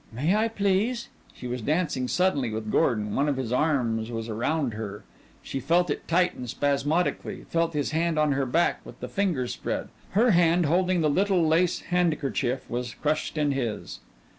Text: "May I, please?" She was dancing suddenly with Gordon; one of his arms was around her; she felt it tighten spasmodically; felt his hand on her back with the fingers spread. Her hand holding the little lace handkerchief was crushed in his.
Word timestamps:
"May 0.11 0.33
I, 0.35 0.47
please?" 0.47 1.09
She 1.31 1.45
was 1.45 1.61
dancing 1.61 2.07
suddenly 2.07 2.49
with 2.49 2.71
Gordon; 2.71 3.13
one 3.13 3.29
of 3.29 3.37
his 3.37 3.51
arms 3.53 4.09
was 4.09 4.29
around 4.29 4.73
her; 4.73 5.03
she 5.43 5.59
felt 5.59 5.91
it 5.91 6.07
tighten 6.07 6.47
spasmodically; 6.47 7.45
felt 7.51 7.73
his 7.75 7.91
hand 7.91 8.17
on 8.17 8.31
her 8.31 8.47
back 8.47 8.83
with 8.83 8.99
the 8.99 9.07
fingers 9.07 9.53
spread. 9.53 9.89
Her 10.13 10.31
hand 10.31 10.65
holding 10.65 11.01
the 11.01 11.07
little 11.07 11.45
lace 11.47 11.81
handkerchief 11.81 12.67
was 12.67 12.95
crushed 12.95 13.37
in 13.37 13.51
his. 13.51 13.99